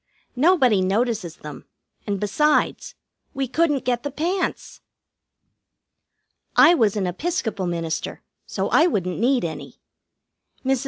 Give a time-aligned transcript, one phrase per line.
[0.35, 1.67] Nobody notices them,
[2.07, 2.95] and, besides,
[3.35, 4.81] we couldn't get the pants.
[6.55, 9.75] I was an Episcopal minister, so I wouldn't need any.
[10.65, 10.79] Mrs.